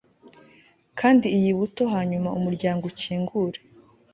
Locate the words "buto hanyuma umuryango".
1.59-2.83